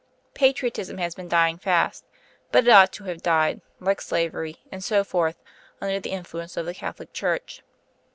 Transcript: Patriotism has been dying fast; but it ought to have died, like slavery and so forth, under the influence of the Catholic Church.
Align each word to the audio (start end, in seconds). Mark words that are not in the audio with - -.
Patriotism 0.33 0.97
has 0.97 1.13
been 1.13 1.29
dying 1.29 1.59
fast; 1.59 2.07
but 2.51 2.65
it 2.65 2.71
ought 2.71 2.91
to 2.93 3.03
have 3.03 3.21
died, 3.21 3.61
like 3.79 4.01
slavery 4.01 4.57
and 4.71 4.83
so 4.83 5.03
forth, 5.03 5.35
under 5.79 5.99
the 5.99 6.09
influence 6.09 6.57
of 6.57 6.65
the 6.65 6.73
Catholic 6.73 7.13
Church. 7.13 7.61